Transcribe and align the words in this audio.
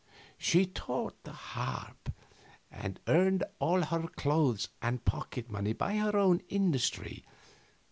She 0.39 0.65
taught 0.65 1.15
the 1.21 1.31
harp, 1.31 2.11
and 2.71 2.99
earned 3.05 3.43
all 3.59 3.83
her 3.83 4.07
clothes 4.07 4.69
and 4.81 5.05
pocket 5.05 5.47
money 5.51 5.73
by 5.73 5.97
her 5.97 6.17
own 6.17 6.41
industry. 6.49 7.23